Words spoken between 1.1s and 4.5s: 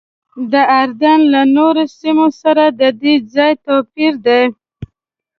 له نورو سیمو سره ددې ځای توپیر دی.